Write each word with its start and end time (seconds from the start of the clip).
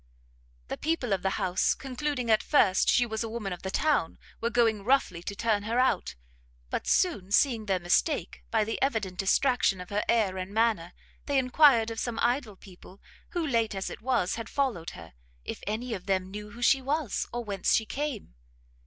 The 0.69 0.77
people 0.77 1.13
of 1.13 1.21
the 1.21 1.29
house, 1.37 1.75
concluding 1.75 2.31
at 2.31 2.41
first 2.41 2.89
she 2.89 3.05
was 3.05 3.23
a 3.23 3.29
woman 3.29 3.53
of 3.53 3.61
the 3.61 3.69
town, 3.69 4.17
were 4.41 4.49
going 4.49 4.83
roughly 4.83 5.21
to 5.21 5.35
turn 5.35 5.61
her 5.61 5.77
out; 5.79 6.15
but 6.71 6.87
soon 6.87 7.31
seeing 7.31 7.67
their 7.67 7.77
mistake, 7.79 8.43
by 8.49 8.63
the 8.63 8.81
evident 8.81 9.19
distraction 9.19 9.79
of 9.79 9.91
her 9.91 10.03
air 10.09 10.39
and 10.39 10.55
manner, 10.55 10.93
they 11.27 11.37
enquired 11.37 11.91
of 11.91 11.99
some 11.99 12.17
idle 12.23 12.55
people 12.55 12.99
who, 13.33 13.45
late 13.45 13.75
as 13.75 13.91
it 13.91 14.01
was, 14.01 14.33
had 14.37 14.49
followed 14.49 14.89
her, 14.97 15.13
if 15.45 15.61
any 15.67 15.93
of 15.93 16.07
them 16.07 16.31
knew 16.31 16.49
who 16.49 16.63
she 16.63 16.81
was, 16.81 17.27
or 17.31 17.43
whence 17.43 17.71
she 17.75 17.85
came? 17.85 18.33